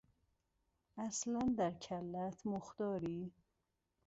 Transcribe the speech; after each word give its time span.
اصلا 0.97 1.39
در 1.39 1.71
کلهات 1.71 2.45
مخ 2.47 2.75
داری؟ 2.77 3.31